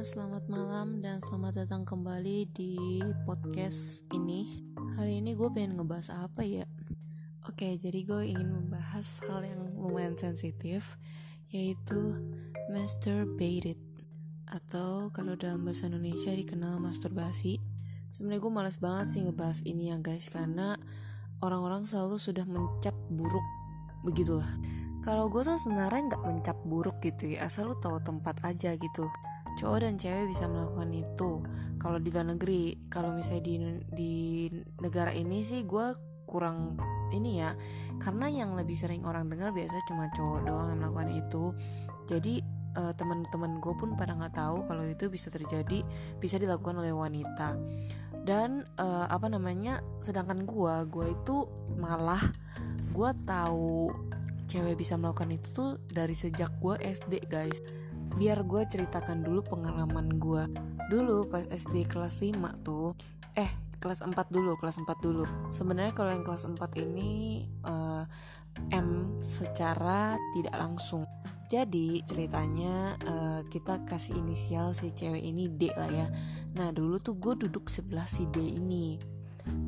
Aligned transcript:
selamat 0.00 0.48
malam 0.48 1.04
dan 1.04 1.20
selamat 1.20 1.60
datang 1.60 1.84
kembali 1.84 2.48
di 2.56 3.04
podcast 3.28 4.00
ini. 4.16 4.64
Hari 4.96 5.20
ini 5.20 5.36
gue 5.36 5.52
pengen 5.52 5.76
ngebahas 5.76 6.24
apa 6.24 6.40
ya? 6.40 6.64
Oke, 7.44 7.76
jadi 7.76 8.08
gue 8.08 8.32
ingin 8.32 8.48
membahas 8.48 9.20
hal 9.28 9.44
yang 9.44 9.60
lumayan 9.76 10.16
sensitif 10.16 10.96
Yaitu 11.52 12.16
masturbated 12.72 13.76
Atau 14.48 15.12
kalau 15.12 15.36
dalam 15.36 15.68
bahasa 15.68 15.92
Indonesia 15.92 16.32
dikenal 16.32 16.80
masturbasi. 16.80 17.60
Sebenarnya 18.08 18.40
gue 18.40 18.52
males 18.56 18.80
banget 18.80 19.06
sih 19.12 19.20
ngebahas 19.20 19.60
ini 19.68 19.92
ya 19.92 20.00
guys 20.00 20.32
Karena 20.32 20.80
orang-orang 21.44 21.84
selalu 21.84 22.16
sudah 22.16 22.48
mencap 22.48 22.96
buruk 23.12 23.44
Begitulah. 24.08 24.48
Kalau 25.04 25.28
gue 25.28 25.44
tuh 25.44 25.60
sebenarnya 25.60 26.16
nggak 26.16 26.24
mencap 26.24 26.56
buruk 26.64 27.04
gitu 27.04 27.36
ya 27.36 27.52
asal 27.52 27.68
lu 27.68 27.76
tahu 27.76 28.00
tempat 28.00 28.40
aja 28.48 28.72
gitu 28.80 29.04
cowok 29.58 29.78
dan 29.86 29.94
cewek 29.98 30.30
bisa 30.30 30.44
melakukan 30.46 30.90
itu. 30.94 31.30
Kalau 31.80 31.96
di 31.96 32.12
luar 32.12 32.26
negeri 32.36 32.76
kalau 32.92 33.16
misalnya 33.16 33.42
di 33.42 33.54
di 33.90 34.14
negara 34.84 35.10
ini 35.16 35.40
sih 35.40 35.64
gue 35.64 35.96
kurang 36.28 36.78
ini 37.10 37.42
ya 37.42 37.50
karena 37.98 38.30
yang 38.30 38.54
lebih 38.54 38.78
sering 38.78 39.02
orang 39.02 39.26
dengar 39.26 39.50
biasa 39.50 39.82
cuma 39.90 40.06
cowok 40.14 40.46
doang 40.46 40.68
yang 40.70 40.78
melakukan 40.84 41.10
itu. 41.16 41.44
Jadi 42.06 42.34
uh, 42.78 42.92
teman-teman 42.94 43.58
gue 43.58 43.74
pun 43.74 43.98
pada 43.98 44.14
nggak 44.14 44.36
tahu 44.38 44.62
kalau 44.68 44.84
itu 44.86 45.10
bisa 45.10 45.32
terjadi 45.32 45.82
bisa 46.22 46.36
dilakukan 46.38 46.78
oleh 46.78 46.94
wanita. 46.94 47.58
Dan 48.20 48.68
uh, 48.76 49.08
apa 49.08 49.32
namanya 49.32 49.80
sedangkan 50.04 50.44
gue 50.44 50.74
gue 50.92 51.06
itu 51.16 51.48
malah 51.80 52.20
gue 52.92 53.10
tahu 53.24 53.90
cewek 54.50 54.82
bisa 54.82 54.98
melakukan 54.98 55.30
itu 55.30 55.48
tuh 55.54 55.70
dari 55.88 56.12
sejak 56.12 56.50
gue 56.58 56.74
SD 56.82 57.30
guys 57.30 57.62
biar 58.18 58.42
gue 58.42 58.62
ceritakan 58.66 59.22
dulu 59.22 59.44
pengalaman 59.46 60.18
gue 60.18 60.44
dulu 60.90 61.30
pas 61.30 61.46
SD 61.46 61.86
kelas 61.86 62.18
5 62.18 62.66
tuh. 62.66 62.98
Eh 63.38 63.50
kelas 63.78 64.02
4 64.02 64.12
dulu 64.28 64.58
kelas 64.58 64.82
4 64.82 64.90
dulu. 64.98 65.24
Sebenarnya 65.48 65.94
kalau 65.94 66.10
yang 66.10 66.26
kelas 66.26 66.50
4 66.50 66.58
ini 66.82 67.46
uh, 67.62 68.04
M 68.74 69.18
secara 69.22 70.18
tidak 70.34 70.58
langsung. 70.58 71.06
Jadi 71.50 72.02
ceritanya 72.06 72.94
uh, 73.10 73.40
kita 73.50 73.82
kasih 73.82 74.22
inisial 74.22 74.70
si 74.70 74.94
cewek 74.94 75.22
ini 75.22 75.50
D 75.50 75.70
lah 75.74 75.90
ya. 75.90 76.06
Nah 76.54 76.70
dulu 76.70 76.98
tuh 77.02 77.18
gue 77.18 77.34
duduk 77.46 77.70
sebelah 77.70 78.06
si 78.06 78.26
D 78.30 78.38
ini. 78.38 78.98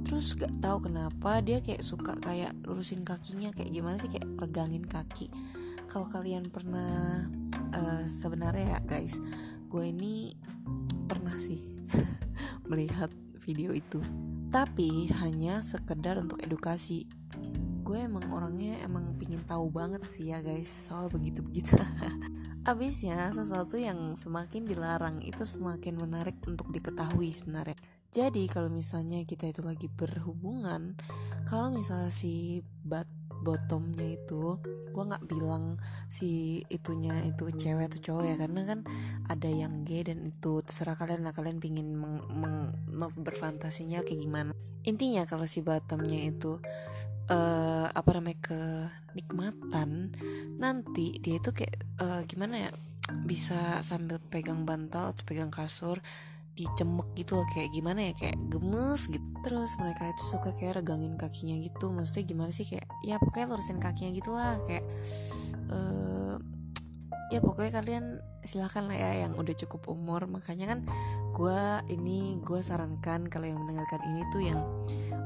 Terus 0.07 0.39
gak 0.39 0.63
tahu 0.63 0.87
kenapa 0.91 1.41
dia 1.43 1.59
kayak 1.59 1.83
suka 1.83 2.15
kayak 2.21 2.55
lurusin 2.69 3.03
kakinya 3.03 3.51
kayak 3.51 3.73
gimana 3.73 3.97
sih 3.99 4.11
kayak 4.11 4.29
regangin 4.39 4.87
kaki. 4.87 5.33
Kalau 5.91 6.07
kalian 6.07 6.47
pernah 6.55 7.27
uh, 7.73 8.05
sebenarnya 8.07 8.79
ya 8.79 8.81
guys 8.85 9.17
gue 9.73 9.85
ini 9.89 10.37
pernah 11.09 11.35
sih 11.37 11.61
melihat 12.71 13.09
video 13.43 13.75
itu. 13.75 13.99
Tapi 14.53 15.11
hanya 15.25 15.65
sekedar 15.65 16.21
untuk 16.21 16.39
edukasi. 16.45 17.09
Gue 17.83 18.05
emang 18.07 18.31
orangnya 18.31 18.79
emang 18.87 19.17
pingin 19.19 19.43
tahu 19.43 19.73
banget 19.73 20.05
sih 20.15 20.31
ya 20.31 20.39
guys 20.39 20.71
soal 20.71 21.11
begitu 21.11 21.43
begitu 21.43 21.75
abisnya 22.71 23.27
sesuatu 23.35 23.75
yang 23.75 24.15
semakin 24.15 24.63
dilarang 24.63 25.19
itu 25.19 25.43
semakin 25.43 25.99
menarik 25.99 26.39
untuk 26.47 26.71
diketahui 26.71 27.35
sebenarnya. 27.35 27.75
Jadi 28.13 28.47
kalau 28.47 28.71
misalnya 28.71 29.25
kita 29.27 29.51
itu 29.51 29.65
lagi 29.67 29.91
berhubungan 29.91 30.95
kalau 31.49 31.75
misalnya 31.75 32.15
si 32.15 32.63
bat 32.87 33.09
bottomnya 33.43 34.15
itu 34.15 34.63
gue 34.93 35.05
nggak 35.09 35.25
bilang 35.27 35.81
si 36.07 36.63
itunya 36.69 37.25
itu 37.25 37.49
cewek 37.49 37.89
atau 37.89 38.01
cowok 38.01 38.25
ya 38.29 38.37
karena 38.37 38.61
kan 38.69 38.81
ada 39.27 39.49
yang 39.49 39.83
gay 39.89 40.05
dan 40.05 40.23
itu 40.29 40.61
terserah 40.63 40.95
kalian 40.95 41.25
lah 41.25 41.33
kalian 41.33 41.59
pingin 41.59 41.97
meng, 41.97 42.71
berfantasinya 43.19 44.05
kayak 44.05 44.21
gimana. 44.21 44.53
Intinya 44.85 45.25
kalau 45.25 45.49
si 45.49 45.65
bottomnya 45.65 46.29
itu 46.29 46.61
uh, 47.31 47.87
apa 47.89 48.11
namanya 48.19 48.39
kenikmatan 49.11 50.13
nanti 50.59 51.19
dia 51.19 51.39
itu 51.41 51.51
kayak 51.55 51.77
uh, 52.03 52.21
gimana 52.27 52.69
ya 52.69 52.71
bisa 53.27 53.83
sambil 53.83 54.23
pegang 54.23 54.63
bantal 54.63 55.13
atau 55.13 55.23
pegang 55.27 55.51
kasur 55.51 55.99
dicemek 56.53 57.09
gitu 57.17 57.41
loh 57.41 57.49
kayak 57.51 57.73
gimana 57.73 58.11
ya 58.11 58.13
kayak 58.17 58.37
gemes 58.53 59.09
gitu. 59.09 59.25
Terus 59.43 59.71
mereka 59.81 60.07
itu 60.13 60.23
suka 60.23 60.51
kayak 60.55 60.85
regangin 60.85 61.19
kakinya 61.19 61.57
gitu 61.59 61.91
maksudnya 61.91 62.25
gimana 62.29 62.51
sih 62.55 62.69
kayak 62.69 62.87
ya 63.03 63.17
pokoknya 63.19 63.47
lurusin 63.51 63.81
kakinya 63.83 64.11
gitu 64.15 64.31
lah 64.31 64.61
kayak 64.69 64.85
uh, 65.73 66.37
ya 67.33 67.41
pokoknya 67.41 67.73
kalian 67.81 68.05
silahkan 68.45 68.85
lah 68.85 68.97
ya 68.99 69.27
yang 69.27 69.33
udah 69.35 69.55
cukup 69.57 69.89
umur. 69.89 70.29
Makanya 70.29 70.77
kan 70.77 70.81
gue 71.33 71.61
ini 71.89 72.37
gue 72.45 72.61
sarankan 72.61 73.27
kalau 73.33 73.49
yang 73.49 73.59
mendengarkan 73.65 74.05
ini 74.13 74.21
tuh 74.29 74.43
yang 74.45 74.61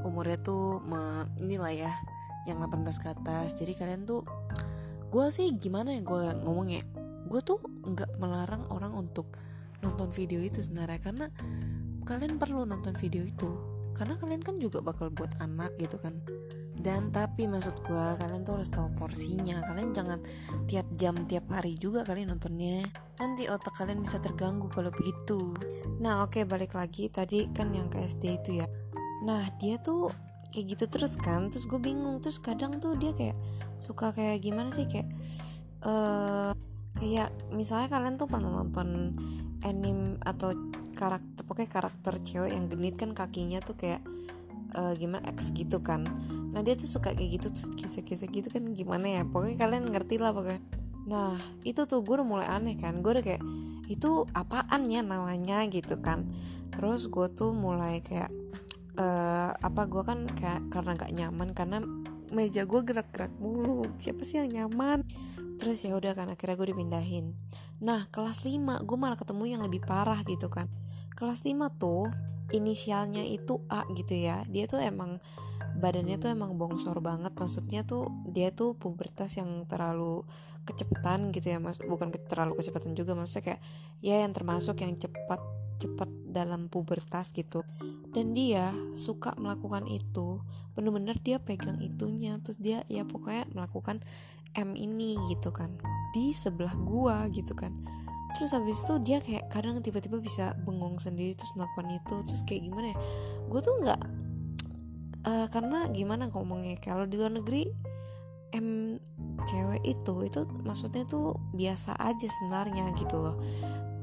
umurnya 0.06 0.38
tuh 0.38 0.78
me, 0.86 1.26
inilah 1.42 1.74
ya 1.74 1.92
yang 2.46 2.62
18 2.62 3.02
ke 3.02 3.08
atas. 3.10 3.58
Jadi 3.58 3.74
kalian 3.74 4.06
tuh 4.06 4.22
gue 5.10 5.26
sih 5.34 5.50
gimana 5.58 5.98
ya 5.98 6.02
gue 6.06 6.22
ngomongnya 6.46 6.86
gue 7.26 7.40
tuh 7.42 7.58
nggak 7.62 8.22
melarang 8.22 8.70
orang 8.70 8.94
untuk 8.94 9.34
nonton 9.84 10.08
video 10.12 10.40
itu 10.40 10.62
sebenarnya. 10.62 11.00
Karena 11.00 11.26
kalian 12.06 12.38
perlu 12.38 12.64
nonton 12.64 12.94
video 12.96 13.26
itu. 13.26 13.50
Karena 13.96 14.20
kalian 14.20 14.44
kan 14.44 14.60
juga 14.60 14.84
bakal 14.84 15.08
buat 15.08 15.32
anak 15.40 15.74
gitu 15.80 15.96
kan. 15.96 16.20
Dan 16.76 17.08
tapi 17.08 17.48
maksud 17.48 17.80
gue 17.88 18.06
kalian 18.20 18.44
tuh 18.44 18.60
harus 18.60 18.68
tahu 18.68 18.92
porsinya. 19.00 19.64
Kalian 19.64 19.96
jangan 19.96 20.20
tiap 20.68 20.84
jam 21.00 21.16
tiap 21.24 21.48
hari 21.48 21.80
juga 21.80 22.04
kalian 22.04 22.36
nontonnya. 22.36 22.84
Nanti 23.16 23.48
otak 23.48 23.74
kalian 23.80 24.04
bisa 24.04 24.20
terganggu 24.20 24.68
kalau 24.68 24.92
begitu. 24.92 25.56
Nah 25.98 26.20
oke 26.20 26.36
okay, 26.36 26.44
balik 26.44 26.76
lagi. 26.76 27.08
Tadi 27.08 27.48
kan 27.56 27.72
yang 27.72 27.88
ke 27.88 28.04
SD 28.04 28.24
itu 28.44 28.50
ya. 28.60 28.68
Nah 29.24 29.48
dia 29.56 29.80
tuh 29.80 30.12
kayak 30.52 30.76
gitu 30.76 30.84
terus 30.92 31.16
kan. 31.16 31.48
Terus 31.48 31.64
gue 31.64 31.80
bingung. 31.80 32.20
Terus 32.20 32.36
kadang 32.44 32.76
tuh 32.76 32.92
dia 33.00 33.16
kayak 33.16 33.36
suka 33.80 34.12
kayak 34.12 34.44
gimana 34.44 34.68
sih? 34.68 34.84
Kayak 34.84 35.08
uh, 35.80 36.52
kayak 37.00 37.32
misalnya 37.52 37.88
kalian 37.88 38.20
tuh 38.20 38.28
pernah 38.28 38.52
nonton 38.62 39.16
anime 39.66 40.22
atau 40.22 40.54
karakter 40.94 41.42
pokoknya 41.42 41.70
karakter 41.70 42.14
cewek 42.22 42.54
yang 42.54 42.70
genit 42.70 42.94
kan 42.96 43.12
kakinya 43.12 43.58
tuh 43.60 43.74
kayak 43.74 44.00
uh, 44.78 44.94
gimana 44.94 45.26
X 45.34 45.50
gitu 45.52 45.82
kan. 45.82 46.06
Nah 46.54 46.64
dia 46.64 46.78
tuh 46.78 46.88
suka 46.88 47.12
kayak 47.12 47.40
gitu 47.42 47.46
terus 47.52 47.68
kisah-kisah 47.74 48.28
gitu 48.30 48.48
kan 48.48 48.64
gimana 48.72 49.20
ya. 49.20 49.22
Pokoknya 49.26 49.56
kalian 49.60 49.92
ngerti 49.92 50.16
lah 50.16 50.32
pokoknya. 50.32 50.62
Nah 51.10 51.36
itu 51.66 51.84
tuh 51.84 52.00
gue 52.00 52.14
udah 52.16 52.28
mulai 52.28 52.46
aneh 52.48 52.78
kan. 52.78 53.04
Gue 53.04 53.20
udah 53.20 53.24
kayak 53.24 53.42
itu 53.92 54.24
apaan 54.32 54.88
ya 54.88 55.04
namanya? 55.04 55.66
gitu 55.68 56.00
kan. 56.00 56.24
Terus 56.72 57.12
gue 57.12 57.26
tuh 57.32 57.52
mulai 57.52 58.00
kayak 58.00 58.32
uh, 58.96 59.52
apa 59.52 59.82
gue 59.84 60.02
kan 60.02 60.24
kayak 60.32 60.72
karena 60.72 60.92
gak 60.96 61.12
nyaman 61.12 61.48
karena 61.52 61.78
meja 62.32 62.64
gue 62.64 62.80
gerak-gerak 62.82 63.32
mulu. 63.36 63.84
Siapa 64.00 64.24
sih 64.24 64.40
yang 64.40 64.50
nyaman 64.64 65.04
terus 65.56 65.82
ya 65.84 65.96
udah 65.96 66.12
kan 66.12 66.28
akhirnya 66.28 66.56
gue 66.56 66.68
dipindahin. 66.72 67.32
Nah 67.80 68.08
kelas 68.12 68.44
5 68.44 68.84
gue 68.84 68.96
malah 68.96 69.18
ketemu 69.18 69.44
yang 69.56 69.62
lebih 69.64 69.82
parah 69.84 70.20
gitu 70.24 70.52
kan. 70.52 70.68
Kelas 71.16 71.42
5 71.42 71.56
tuh 71.80 72.12
inisialnya 72.52 73.24
itu 73.26 73.64
A 73.72 73.82
gitu 73.96 74.14
ya. 74.14 74.44
Dia 74.46 74.68
tuh 74.68 74.78
emang 74.84 75.18
badannya 75.80 76.16
tuh 76.20 76.30
emang 76.32 76.54
bongsor 76.60 77.00
banget. 77.00 77.32
Maksudnya 77.34 77.82
tuh 77.82 78.06
dia 78.28 78.52
tuh 78.52 78.76
pubertas 78.76 79.40
yang 79.40 79.64
terlalu 79.64 80.22
kecepatan 80.68 81.32
gitu 81.32 81.56
ya. 81.56 81.58
Mas 81.58 81.80
bukan 81.80 82.12
terlalu 82.12 82.58
kecepatan 82.60 82.92
juga 82.92 83.16
maksudnya 83.16 83.56
kayak 83.56 83.60
ya 84.04 84.22
yang 84.22 84.36
termasuk 84.36 84.76
yang 84.84 84.94
cepat 85.00 85.40
cepat 85.76 86.08
dalam 86.28 86.68
pubertas 86.68 87.32
gitu. 87.32 87.62
Dan 88.12 88.32
dia 88.32 88.72
suka 88.96 89.36
melakukan 89.36 89.84
itu 89.88 90.40
bener-bener 90.76 91.16
dia 91.24 91.40
pegang 91.40 91.80
itunya 91.80 92.36
terus 92.44 92.60
dia 92.60 92.84
ya 92.92 93.08
pokoknya 93.08 93.48
melakukan 93.56 94.04
M 94.56 94.76
ini 94.76 95.16
gitu 95.32 95.52
kan 95.52 95.72
di 96.12 96.32
sebelah 96.36 96.72
gua 96.76 97.28
gitu 97.32 97.52
kan. 97.56 97.72
Terus 98.36 98.52
habis 98.52 98.84
itu 98.84 98.94
dia 99.00 99.22
kayak 99.24 99.48
kadang 99.48 99.80
tiba-tiba 99.80 100.20
bisa 100.20 100.52
bengong 100.64 101.00
sendiri 101.00 101.32
terus 101.32 101.56
melakukan 101.56 101.88
itu 101.96 102.16
terus 102.28 102.42
kayak 102.44 102.68
gimana 102.68 102.92
ya 102.92 102.98
gue 103.48 103.60
tuh 103.62 103.74
nggak 103.80 104.00
uh, 105.24 105.46
karena 105.54 105.88
gimana 105.94 106.28
ngomongnya 106.28 106.76
kalau 106.82 107.06
di 107.06 107.16
luar 107.16 107.32
negeri 107.32 107.70
M 108.54 108.98
cewek 109.46 109.82
itu 109.84 110.14
itu 110.26 110.40
maksudnya 110.64 111.06
tuh 111.06 111.38
biasa 111.54 111.98
aja 111.98 112.26
sebenarnya 112.26 112.94
gitu 112.98 113.16
loh 113.18 113.36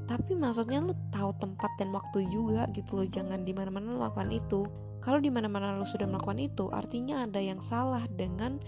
tapi 0.03 0.35
maksudnya 0.35 0.83
lu 0.83 0.91
tahu 1.09 1.31
tempat 1.39 1.71
dan 1.79 1.95
waktu 1.95 2.27
juga 2.27 2.67
gitu 2.75 2.99
loh 2.99 3.07
jangan 3.07 3.41
di 3.47 3.55
mana-mana 3.55 3.95
melakukan 3.95 4.29
itu. 4.33 4.67
Kalau 5.03 5.19
di 5.19 5.27
mana-mana 5.27 5.75
lu 5.75 5.83
sudah 5.83 6.07
melakukan 6.07 6.39
itu 6.39 6.71
artinya 6.71 7.27
ada 7.27 7.39
yang 7.39 7.59
salah 7.59 8.07
dengan 8.07 8.59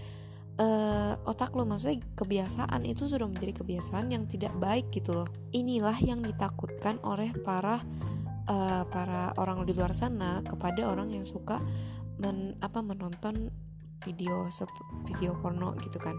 uh, 0.60 1.16
otak 1.24 1.52
lo 1.56 1.64
maksudnya 1.64 2.00
kebiasaan 2.16 2.84
itu 2.84 3.08
sudah 3.08 3.24
menjadi 3.28 3.64
kebiasaan 3.64 4.12
yang 4.12 4.24
tidak 4.28 4.52
baik 4.56 4.92
gitu 4.92 5.16
loh. 5.16 5.28
Inilah 5.52 5.96
yang 6.04 6.20
ditakutkan 6.20 7.00
oleh 7.04 7.32
para 7.40 7.80
uh, 8.48 8.84
para 8.88 9.32
orang 9.36 9.64
di 9.64 9.72
luar 9.72 9.92
sana 9.92 10.40
kepada 10.44 10.88
orang 10.88 11.12
yang 11.12 11.24
suka 11.24 11.60
men, 12.20 12.56
apa 12.60 12.80
menonton 12.80 13.52
video 14.04 14.48
video 15.08 15.32
porno 15.40 15.72
gitu 15.80 15.96
kan. 15.96 16.16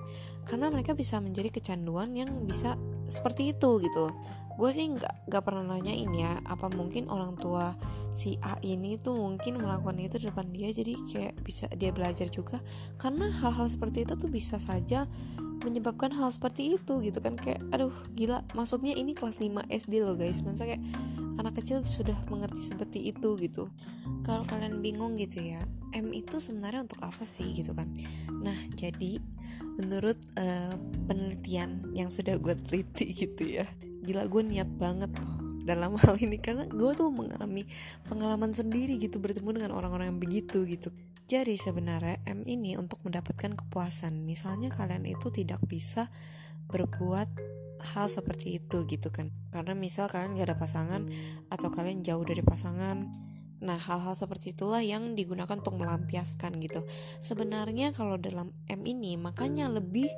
Karena 0.49 0.73
mereka 0.73 0.97
bisa 0.97 1.21
menjadi 1.21 1.53
kecanduan 1.53 2.13
yang 2.17 2.45
bisa 2.49 2.73
seperti 3.07 3.55
itu 3.55 3.81
gitu. 3.83 4.11
Gue 4.57 4.73
sih 4.73 4.89
nggak 4.89 5.29
nggak 5.29 5.43
pernah 5.45 5.77
nanyain 5.77 6.09
ya 6.17 6.41
apa 6.41 6.65
mungkin 6.73 7.05
orang 7.13 7.37
tua 7.37 7.77
si 8.17 8.41
A 8.41 8.57
ini 8.65 8.97
tuh 8.97 9.13
mungkin 9.13 9.61
melakukan 9.61 10.01
itu 10.01 10.17
di 10.17 10.33
depan 10.33 10.49
dia 10.49 10.73
jadi 10.73 10.97
kayak 10.97 11.33
bisa 11.45 11.65
dia 11.77 11.93
belajar 11.93 12.25
juga. 12.33 12.57
Karena 12.97 13.29
hal-hal 13.29 13.69
seperti 13.69 14.09
itu 14.09 14.17
tuh 14.17 14.29
bisa 14.29 14.57
saja 14.57 15.05
menyebabkan 15.61 16.09
hal 16.09 16.33
seperti 16.33 16.73
itu 16.81 17.05
gitu 17.05 17.21
kan. 17.21 17.37
Kayak 17.37 17.61
aduh 17.69 17.93
gila 18.17 18.41
maksudnya 18.57 18.97
ini 18.97 19.13
kelas 19.13 19.37
5 19.37 19.69
SD 19.69 19.93
loh 20.01 20.17
guys. 20.17 20.41
Masa 20.41 20.65
kayak 20.65 20.81
anak 21.37 21.53
kecil 21.61 21.85
sudah 21.85 22.17
mengerti 22.33 22.65
seperti 22.65 23.13
itu 23.13 23.37
gitu. 23.37 23.69
Kalau 24.25 24.41
kalian 24.49 24.81
bingung 24.81 25.13
gitu 25.21 25.37
ya 25.39 25.61
M 25.93 26.11
itu 26.11 26.41
sebenarnya 26.41 26.83
untuk 26.83 26.99
apa 27.05 27.23
sih 27.23 27.53
gitu 27.53 27.77
kan? 27.77 27.93
Nah 28.41 28.57
jadi 28.73 29.16
menurut 29.77 30.17
uh, 30.35 30.73
penelitian 31.05 31.85
yang 31.93 32.09
sudah 32.09 32.35
gue 32.41 32.57
teliti 32.57 33.13
gitu 33.25 33.61
ya. 33.61 33.65
Gila 34.03 34.25
gue 34.27 34.41
niat 34.43 34.69
banget 34.75 35.13
loh 35.21 35.37
dalam 35.63 35.95
hal 35.95 36.17
ini. 36.17 36.41
Karena 36.41 36.65
gue 36.65 36.91
tuh 36.97 37.13
mengalami 37.13 37.63
pengalaman 38.09 38.51
sendiri 38.51 38.97
gitu 38.97 39.21
bertemu 39.21 39.61
dengan 39.61 39.71
orang-orang 39.77 40.11
yang 40.11 40.19
begitu 40.19 40.65
gitu. 40.65 40.89
Jadi 41.27 41.59
sebenarnya 41.59 42.23
M 42.25 42.47
ini 42.47 42.79
untuk 42.79 43.03
mendapatkan 43.05 43.53
kepuasan. 43.53 44.23
Misalnya 44.23 44.73
kalian 44.73 45.05
itu 45.05 45.27
tidak 45.29 45.59
bisa 45.67 46.07
berbuat 46.67 47.29
hal 47.93 48.07
seperti 48.09 48.57
itu 48.63 48.87
gitu 48.89 49.13
kan. 49.13 49.29
Karena 49.53 49.77
misal 49.77 50.09
kalian 50.09 50.39
gak 50.39 50.47
ada 50.49 50.57
pasangan 50.57 51.01
atau 51.51 51.67
kalian 51.69 52.01
jauh 52.01 52.23
dari 52.25 52.41
pasangan 52.41 53.26
Nah, 53.57 53.77
hal-hal 53.77 54.13
seperti 54.13 54.53
itulah 54.53 54.85
yang 54.85 55.17
digunakan 55.17 55.57
untuk 55.57 55.81
melampiaskan 55.81 56.61
gitu. 56.61 56.85
Sebenarnya 57.21 57.89
kalau 57.89 58.21
dalam 58.21 58.53
M 58.69 58.85
ini 58.85 59.17
makanya 59.17 59.65
lebih 59.71 60.09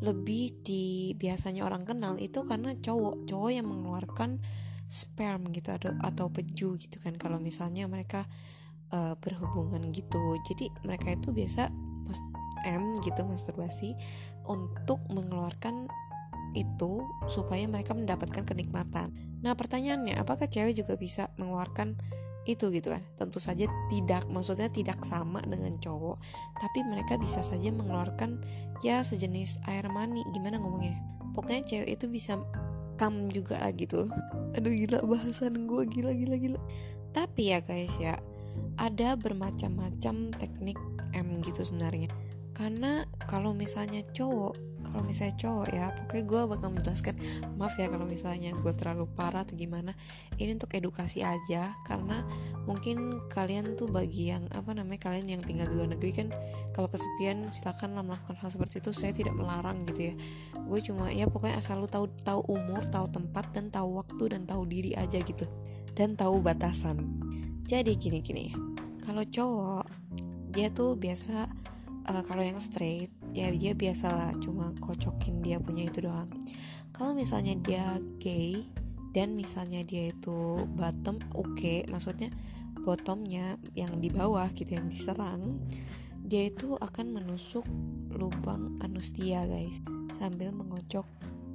lebih 0.00 0.60
di 0.60 1.16
biasanya 1.16 1.64
orang 1.64 1.88
kenal 1.88 2.20
itu 2.20 2.44
karena 2.44 2.76
cowok, 2.76 3.24
cowok 3.28 3.50
yang 3.52 3.66
mengeluarkan 3.68 4.44
sperm 4.86 5.50
gitu 5.50 5.74
atau 5.74 5.92
atau 5.98 6.30
peju 6.30 6.78
gitu 6.78 7.02
kan 7.02 7.18
kalau 7.18 7.42
misalnya 7.42 7.90
mereka 7.90 8.28
uh, 8.94 9.18
berhubungan 9.18 9.82
gitu 9.90 10.38
jadi 10.46 10.70
mereka 10.86 11.16
itu 11.18 11.34
biasa 11.34 11.74
M 12.66 12.98
gitu 13.02 13.22
masturbasi 13.26 13.94
untuk 14.46 15.02
mengeluarkan 15.10 15.90
itu 16.56 17.04
supaya 17.28 17.68
mereka 17.68 17.92
mendapatkan 17.92 18.42
kenikmatan. 18.42 19.12
Nah 19.44 19.52
pertanyaannya 19.52 20.16
apakah 20.16 20.48
cewek 20.48 20.72
juga 20.72 20.96
bisa 20.96 21.28
mengeluarkan 21.36 22.00
itu 22.46 22.70
gitu 22.70 22.94
kan. 22.94 23.02
Tentu 23.18 23.42
saja 23.42 23.66
tidak 23.90 24.24
maksudnya 24.30 24.70
tidak 24.70 25.02
sama 25.04 25.42
dengan 25.42 25.74
cowok 25.76 26.16
tapi 26.62 26.86
mereka 26.86 27.18
bisa 27.18 27.42
saja 27.42 27.68
mengeluarkan 27.74 28.40
ya 28.80 29.02
sejenis 29.02 29.60
air 29.66 29.86
mani. 29.90 30.22
Gimana 30.32 30.62
ngomongnya? 30.62 30.96
Pokoknya 31.34 31.62
cewek 31.66 31.90
itu 32.00 32.06
bisa 32.08 32.40
kam 32.96 33.28
juga 33.28 33.60
lah 33.60 33.74
gitu. 33.76 34.08
Aduh 34.56 34.72
gila 34.72 35.04
bahasan 35.04 35.68
gue 35.68 35.82
gila 35.84 36.12
gila 36.16 36.36
gila. 36.40 36.60
Tapi 37.12 37.52
ya 37.52 37.60
guys 37.60 37.92
ya 38.00 38.16
ada 38.76 39.16
bermacam-macam 39.16 40.32
teknik 40.36 40.78
M 41.12 41.40
gitu 41.44 41.64
sebenarnya. 41.64 42.08
Karena 42.56 43.04
kalau 43.28 43.52
misalnya 43.52 44.00
cowok 44.16 44.75
kalau 44.90 45.02
misalnya 45.04 45.34
cowok 45.38 45.68
ya 45.74 45.86
pokoknya 45.92 46.24
gue 46.24 46.40
bakal 46.50 46.68
menjelaskan 46.72 47.14
maaf 47.58 47.74
ya 47.76 47.86
kalau 47.90 48.06
misalnya 48.06 48.50
gue 48.54 48.72
terlalu 48.74 49.04
parah 49.12 49.42
atau 49.42 49.58
gimana. 49.58 49.92
Ini 50.36 50.56
untuk 50.56 50.72
edukasi 50.72 51.26
aja 51.26 51.74
karena 51.84 52.22
mungkin 52.64 53.26
kalian 53.30 53.74
tuh 53.74 53.90
bagi 53.90 54.30
yang 54.30 54.46
apa 54.54 54.72
namanya 54.72 55.10
kalian 55.10 55.38
yang 55.38 55.42
tinggal 55.42 55.66
di 55.70 55.74
luar 55.74 55.90
negeri 55.94 56.12
kan 56.14 56.28
kalau 56.74 56.86
kesepian 56.92 57.50
silakan 57.50 57.96
melakukan 58.04 58.36
hal 58.38 58.50
seperti 58.52 58.84
itu 58.84 58.90
saya 58.92 59.12
tidak 59.12 59.34
melarang 59.34 59.82
gitu 59.90 60.12
ya. 60.12 60.14
Gue 60.66 60.80
cuma 60.82 61.10
ya 61.10 61.26
pokoknya 61.26 61.58
asal 61.58 61.82
lu 61.82 61.88
tahu 61.88 62.10
tahu 62.22 62.42
umur 62.48 62.86
tahu 62.90 63.10
tempat 63.10 63.52
dan 63.54 63.70
tahu 63.70 63.98
waktu 63.98 64.34
dan 64.34 64.46
tahu 64.48 64.64
diri 64.68 64.94
aja 64.94 65.18
gitu. 65.22 65.44
Dan 65.96 66.14
tahu 66.14 66.44
batasan. 66.44 67.02
Jadi 67.66 67.98
gini 67.98 68.20
gini 68.22 68.76
kalau 69.06 69.22
cowok 69.22 69.86
dia 70.50 70.66
tuh 70.74 70.98
biasa 70.98 71.46
uh, 72.10 72.22
kalau 72.26 72.42
yang 72.42 72.58
straight 72.58 73.14
ya 73.32 73.50
dia 73.50 73.72
biasalah 73.72 74.36
cuma 74.42 74.74
kocokin 74.78 75.42
dia 75.42 75.58
punya 75.58 75.88
itu 75.88 76.04
doang. 76.04 76.30
Kalau 76.92 77.12
misalnya 77.12 77.56
dia 77.60 77.98
gay 78.22 78.66
dan 79.12 79.32
misalnya 79.32 79.82
dia 79.82 80.12
itu 80.12 80.64
bottom 80.76 81.20
oke. 81.32 81.56
Okay, 81.56 81.84
maksudnya 81.88 82.28
bottomnya 82.84 83.58
yang 83.74 83.98
di 83.98 84.12
bawah 84.12 84.46
gitu 84.54 84.78
yang 84.78 84.86
diserang 84.86 85.58
dia 86.26 86.50
itu 86.50 86.74
akan 86.82 87.14
menusuk 87.14 87.62
lubang 88.10 88.78
anus 88.82 89.14
dia 89.14 89.46
guys. 89.46 89.78
Sambil 90.10 90.50
mengocok 90.50 91.06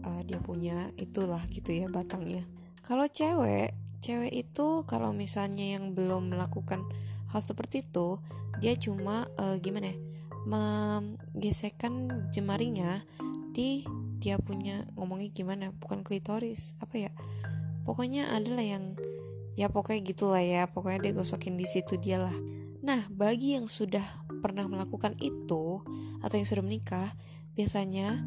uh, 0.07 0.21
dia 0.23 0.39
punya 0.39 0.91
itulah 0.95 1.41
gitu 1.51 1.75
ya 1.75 1.91
batangnya. 1.91 2.47
Kalau 2.81 3.05
cewek 3.05 3.75
cewek 4.01 4.33
itu 4.33 4.83
kalau 4.89 5.13
misalnya 5.13 5.77
yang 5.77 5.93
belum 5.93 6.33
melakukan 6.33 6.81
hal 7.29 7.45
seperti 7.45 7.85
itu 7.85 8.17
dia 8.59 8.73
cuma 8.75 9.29
uh, 9.37 9.55
gimana 9.61 9.93
ya 9.93 9.97
menggesekkan 10.47 12.27
jemarinya 12.33 13.03
di 13.51 13.85
dia 14.21 14.37
punya 14.37 14.85
ngomongnya 14.95 15.29
gimana? 15.33 15.65
Bukan 15.75 16.05
klitoris 16.05 16.77
apa 16.81 17.09
ya? 17.09 17.11
Pokoknya 17.83 18.31
adalah 18.31 18.63
yang 18.63 18.95
ya 19.57 19.67
pokoknya 19.67 20.01
gitulah 20.05 20.43
ya. 20.43 20.69
Pokoknya 20.69 21.09
dia 21.09 21.13
gosokin 21.17 21.57
di 21.57 21.67
situ 21.67 21.97
dia 21.97 22.21
lah. 22.21 22.35
Nah 22.81 23.05
bagi 23.11 23.57
yang 23.57 23.65
sudah 23.69 24.03
pernah 24.41 24.65
melakukan 24.65 25.13
itu 25.21 25.85
atau 26.21 26.35
yang 26.35 26.47
sudah 26.49 26.65
menikah 26.65 27.13
biasanya 27.51 28.23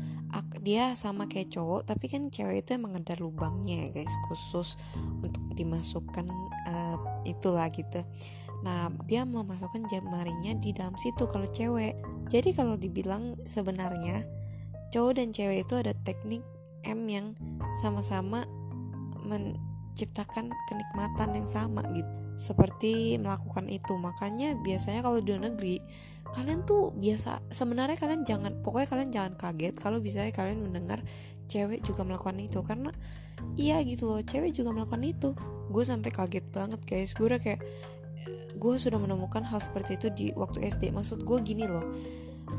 dia 0.60 0.92
sama 0.98 1.30
kayak 1.30 1.54
cowok 1.54 1.88
tapi 1.88 2.12
kan 2.12 2.28
cewek 2.28 2.66
itu 2.66 2.76
emang 2.76 2.98
ada 2.98 3.16
lubangnya 3.16 3.88
ya 3.88 4.00
guys 4.00 4.14
khusus 4.28 4.76
untuk 5.22 5.40
dimasukkan 5.56 6.26
uh, 6.68 6.96
itulah 7.24 7.66
gitu 7.72 8.04
Nah, 8.64 8.88
dia 9.04 9.28
memasukkan 9.28 9.84
jemarinya 9.92 10.56
di 10.56 10.72
dalam 10.72 10.96
situ 10.96 11.28
kalau 11.28 11.44
cewek. 11.52 12.00
Jadi 12.32 12.56
kalau 12.56 12.80
dibilang 12.80 13.36
sebenarnya 13.44 14.24
cowok 14.88 15.20
dan 15.20 15.28
cewek 15.36 15.68
itu 15.68 15.74
ada 15.76 15.92
teknik 16.08 16.40
M 16.88 17.04
yang 17.04 17.36
sama-sama 17.84 18.48
menciptakan 19.20 20.48
kenikmatan 20.72 21.36
yang 21.36 21.48
sama 21.48 21.84
gitu. 21.92 22.08
Seperti 22.40 23.20
melakukan 23.20 23.68
itu. 23.68 23.94
Makanya 24.00 24.56
biasanya 24.64 25.04
kalau 25.04 25.20
di 25.20 25.36
negeri 25.36 25.76
kalian 26.34 26.66
tuh 26.66 26.90
biasa 26.96 27.46
sebenarnya 27.52 27.94
kalian 27.94 28.26
jangan 28.26 28.58
pokoknya 28.58 28.88
kalian 28.90 29.10
jangan 29.14 29.32
kaget 29.38 29.74
kalau 29.78 30.02
bisa 30.02 30.26
kalian 30.34 30.66
mendengar 30.66 31.04
cewek 31.46 31.86
juga 31.86 32.02
melakukan 32.02 32.42
itu 32.42 32.58
karena 32.66 32.90
iya 33.54 33.78
gitu 33.86 34.10
loh 34.10 34.18
cewek 34.18 34.50
juga 34.50 34.74
melakukan 34.74 35.04
itu 35.06 35.30
gue 35.70 35.84
sampai 35.86 36.10
kaget 36.10 36.42
banget 36.50 36.80
guys 36.82 37.14
gue 37.14 37.26
udah 37.28 37.38
kayak 37.38 37.62
gue 38.54 38.74
sudah 38.78 38.96
menemukan 38.96 39.42
hal 39.44 39.60
seperti 39.60 39.98
itu 39.98 40.08
di 40.14 40.26
waktu 40.34 40.64
SD 40.64 40.94
maksud 40.94 41.22
gue 41.26 41.38
gini 41.42 41.66
loh. 41.68 41.84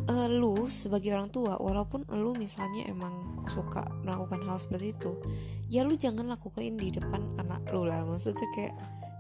Uh, 0.06 0.30
lu 0.30 0.66
sebagai 0.70 1.14
orang 1.14 1.30
tua 1.30 1.58
walaupun 1.58 2.06
lu 2.14 2.34
misalnya 2.38 2.86
emang 2.90 3.42
suka 3.50 3.86
melakukan 4.02 4.42
hal 4.46 4.58
seperti 4.58 4.98
itu 4.98 5.14
ya 5.70 5.86
lu 5.86 5.94
jangan 5.94 6.26
lakukan 6.30 6.62
di 6.62 6.90
depan 6.94 7.22
anak 7.42 7.62
lu 7.74 7.86
lah. 7.88 8.06
Maksudnya 8.06 8.48
kayak 8.54 8.74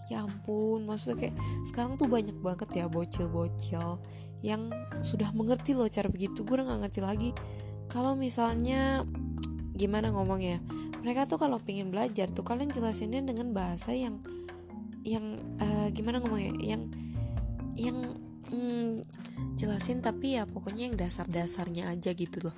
ya 0.09 0.25
ampun. 0.25 0.85
Maksudnya 0.85 1.29
kayak 1.29 1.35
sekarang 1.65 1.97
tuh 1.97 2.05
banyak 2.09 2.37
banget 2.41 2.69
ya 2.73 2.85
bocil-bocil 2.85 4.01
yang 4.45 4.69
sudah 5.01 5.33
mengerti 5.33 5.73
loh 5.73 5.89
cara 5.89 6.09
begitu. 6.09 6.45
Gue 6.45 6.61
udah 6.61 6.69
gak 6.75 6.81
ngerti 6.89 7.01
lagi. 7.01 7.29
Kalau 7.89 8.17
misalnya 8.17 9.05
gimana 9.75 10.09
ngomongnya 10.09 10.63
mereka 11.03 11.27
tuh 11.29 11.37
kalau 11.37 11.61
pengen 11.61 11.93
belajar 11.93 12.31
tuh 12.31 12.41
kalian 12.41 12.71
jelasinnya 12.71 13.21
dengan 13.21 13.53
bahasa 13.53 13.93
yang 13.93 14.23
yang 15.05 15.37
uh, 15.61 15.87
gimana 15.93 16.17
ngomongnya 16.17 16.57
yang 16.59 16.83
yang 17.77 17.97
hmm, 18.49 19.05
jelasin 19.55 20.01
tapi 20.01 20.35
ya 20.35 20.49
pokoknya 20.49 20.89
yang 20.91 20.97
dasar-dasarnya 20.97 21.93
aja 21.93 22.11
gitu 22.17 22.49
loh. 22.49 22.55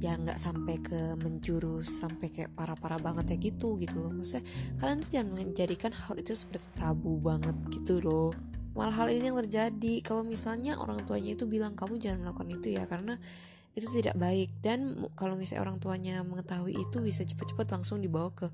Ya 0.00 0.16
nggak 0.16 0.40
sampai 0.40 0.80
ke 0.80 1.14
menjurus 1.20 2.00
sampai 2.00 2.32
kayak 2.32 2.56
parah-parah 2.56 2.98
banget 2.98 3.36
ya 3.36 3.52
gitu 3.52 3.76
gitu 3.76 4.00
loh. 4.00 4.10
Maksudnya 4.16 4.44
kalian 4.80 4.98
tuh 5.04 5.10
jangan 5.12 5.30
menjadikan 5.36 5.92
hal 5.92 6.14
itu 6.16 6.32
seperti 6.32 6.66
tabu 6.74 7.20
banget 7.20 7.56
gitu 7.68 8.00
loh. 8.00 8.32
Malah 8.72 8.96
hal 9.04 9.08
ini 9.12 9.28
yang 9.28 9.38
terjadi. 9.44 9.94
Kalau 10.00 10.24
misalnya 10.24 10.80
orang 10.80 11.04
tuanya 11.04 11.36
itu 11.36 11.44
bilang 11.44 11.76
kamu 11.76 12.00
jangan 12.00 12.24
melakukan 12.24 12.48
itu 12.48 12.68
ya 12.72 12.88
karena 12.88 13.20
itu 13.74 13.86
tidak 13.90 14.16
baik. 14.18 14.50
Dan 14.64 15.06
kalau 15.14 15.34
misalnya 15.38 15.68
orang 15.68 15.78
tuanya 15.78 16.22
mengetahui 16.26 16.74
itu 16.74 16.96
bisa 17.02 17.22
cepat-cepat 17.26 17.70
langsung 17.70 18.02
dibawa 18.02 18.30
ke 18.32 18.48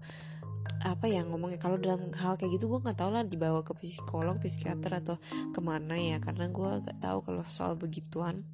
apa 0.85 1.07
ya 1.09 1.25
ngomongnya 1.25 1.57
kalau 1.57 1.81
dalam 1.81 2.13
hal 2.13 2.37
kayak 2.37 2.59
gitu 2.59 2.69
gue 2.69 2.81
nggak 2.83 2.99
tahu 2.99 3.11
lah 3.15 3.25
dibawa 3.25 3.65
ke 3.65 3.73
psikolog 3.79 4.37
psikiater 4.43 5.01
atau 5.01 5.17
ke 5.55 5.61
mana 5.65 5.97
ya 5.97 6.21
karena 6.21 6.51
gue 6.51 6.71
gak 6.85 6.99
tahu 7.01 7.19
kalau 7.25 7.43
soal 7.49 7.79
begituan. 7.79 8.45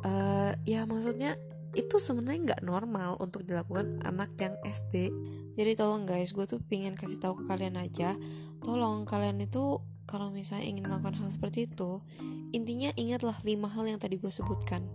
Uh, 0.00 0.56
ya 0.64 0.88
maksudnya 0.88 1.36
itu 1.76 2.00
sebenarnya 2.00 2.56
nggak 2.56 2.62
normal 2.64 3.20
untuk 3.20 3.44
dilakukan 3.44 4.00
anak 4.02 4.32
yang 4.40 4.56
SD 4.64 5.12
jadi 5.60 5.76
tolong 5.76 6.08
guys 6.08 6.32
gue 6.32 6.48
tuh 6.48 6.56
pingin 6.64 6.96
kasih 6.96 7.20
tahu 7.20 7.42
ke 7.42 7.44
kalian 7.50 7.76
aja. 7.76 8.16
Tolong 8.64 9.04
kalian 9.04 9.44
itu 9.44 9.84
kalau 10.08 10.32
misalnya 10.32 10.66
ingin 10.66 10.88
melakukan 10.88 11.20
hal 11.20 11.28
seperti 11.30 11.68
itu 11.70 12.02
intinya 12.50 12.90
ingatlah 12.98 13.36
lima 13.46 13.70
hal 13.70 13.84
yang 13.84 14.00
tadi 14.00 14.16
gue 14.16 14.32
sebutkan. 14.32 14.88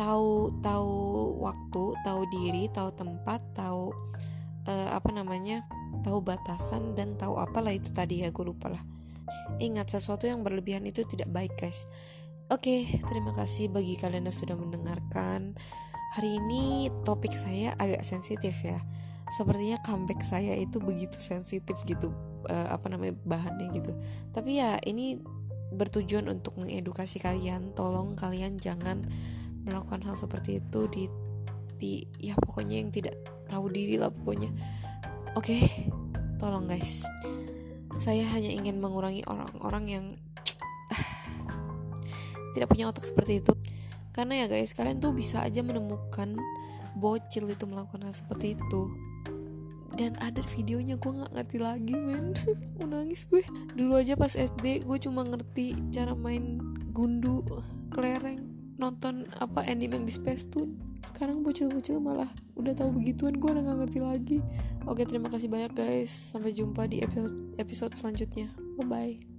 Tahu 0.00 0.62
tahu 0.64 0.94
waktu 1.44 1.82
tahu 2.00 2.20
diri 2.32 2.72
tahu 2.72 2.88
tempat 2.96 3.44
tahu 3.52 3.92
uh, 4.70 4.88
apa 4.94 5.10
namanya 5.10 5.66
tahu 6.06 6.22
batasan 6.22 6.94
dan 6.94 7.18
tahu 7.18 7.36
apalah 7.42 7.74
itu 7.74 7.90
tadi 7.90 8.22
ya 8.22 8.30
gue 8.30 8.44
lupa 8.46 8.70
lah. 8.70 8.82
Ingat 9.58 9.94
sesuatu 9.94 10.26
yang 10.26 10.46
berlebihan 10.46 10.86
itu 10.86 11.02
tidak 11.06 11.30
baik 11.30 11.54
guys. 11.58 11.90
Oke 12.50 12.86
terima 13.10 13.34
kasih 13.34 13.70
bagi 13.70 13.98
kalian 13.98 14.30
yang 14.30 14.36
sudah 14.36 14.54
mendengarkan. 14.54 15.58
Hari 16.18 16.42
ini 16.42 16.90
topik 17.06 17.30
saya 17.30 17.74
agak 17.78 18.02
sensitif 18.02 18.54
ya. 18.62 18.82
Sepertinya 19.30 19.78
comeback 19.86 20.26
saya 20.26 20.58
itu 20.58 20.82
begitu 20.82 21.22
sensitif 21.22 21.78
gitu 21.86 22.10
uh, 22.50 22.68
apa 22.74 22.90
namanya 22.90 23.14
bahannya 23.22 23.70
gitu. 23.78 23.94
Tapi 24.34 24.58
ya 24.58 24.78
ini 24.82 25.22
bertujuan 25.70 26.26
untuk 26.26 26.58
mengedukasi 26.58 27.22
kalian. 27.22 27.70
Tolong 27.78 28.18
kalian 28.18 28.58
jangan 28.58 29.06
melakukan 29.62 30.02
hal 30.02 30.18
seperti 30.18 30.58
itu 30.58 30.90
di 30.90 31.04
di 31.78 31.92
ya 32.18 32.34
pokoknya 32.34 32.82
yang 32.82 32.90
tidak 32.90 33.14
tahu 33.50 33.66
diri 33.74 33.98
lah 33.98 34.14
pokoknya. 34.14 34.54
Oke 35.34 35.58
okay, 35.58 35.62
tolong 36.38 36.70
guys. 36.70 37.02
Saya 37.98 38.22
hanya 38.30 38.48
ingin 38.54 38.78
mengurangi 38.78 39.26
orang-orang 39.26 39.84
yang 39.90 40.06
tidak 42.54 42.70
punya 42.70 42.88
otak 42.88 43.04
seperti 43.04 43.42
itu. 43.42 43.52
Karena 44.14 44.42
ya 44.42 44.46
guys 44.46 44.70
kalian 44.72 45.02
tuh 45.02 45.10
bisa 45.10 45.42
aja 45.42 45.60
menemukan 45.60 46.38
bocil 46.94 47.50
itu 47.50 47.66
melakukan 47.66 48.06
hal 48.06 48.14
seperti 48.14 48.54
itu. 48.54 48.82
Dan 49.98 50.14
ada 50.22 50.40
videonya 50.54 50.96
gue 50.96 51.12
nggak 51.12 51.34
ngerti 51.34 51.56
lagi 51.58 51.94
men. 51.98 52.32
Mau 52.78 53.02
gue. 53.04 53.42
Dulu 53.74 53.92
aja 53.98 54.14
pas 54.14 54.32
SD 54.32 54.86
gue 54.86 54.98
cuma 55.02 55.26
ngerti 55.26 55.74
cara 55.90 56.14
main 56.14 56.62
gundu 56.94 57.42
kelereng 57.90 58.50
nonton 58.80 59.28
apa 59.36 59.60
anime 59.68 60.00
yang 60.00 60.04
di 60.08 60.14
Space 60.16 60.48
Tune 60.48 60.89
sekarang 61.04 61.40
bocil-bocil 61.40 62.00
malah 62.00 62.28
udah 62.56 62.76
tahu 62.76 63.00
begituan 63.00 63.36
gue 63.40 63.50
udah 63.50 63.62
gak 63.64 63.78
ngerti 63.86 64.00
lagi. 64.00 64.38
Oke 64.84 65.04
terima 65.04 65.32
kasih 65.32 65.48
banyak 65.48 65.72
guys. 65.72 66.10
Sampai 66.12 66.52
jumpa 66.52 66.88
di 66.88 67.00
episode 67.00 67.36
episode 67.56 67.92
selanjutnya. 67.96 68.52
Bye 68.76 68.88
bye 68.88 69.29